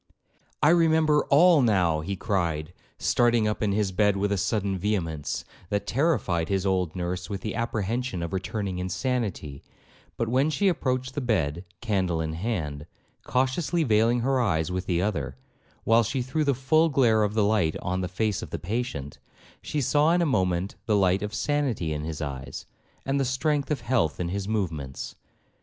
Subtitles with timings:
[0.63, 5.45] —'I remember all now,' he cried, starting up in his bed with a sudden vehemence,
[5.69, 9.61] that terrified his old nurse with the apprehension of returning insanity;
[10.17, 12.87] but when she approached the bed, candle in hand,
[13.25, 15.37] cautiously veiling her eyes with the other,
[15.83, 19.19] while she threw the full glare of the light on the face of the patient,
[19.61, 22.65] she saw in a moment the light of sanity in his eyes,
[23.05, 25.13] and the strength of health in his movements.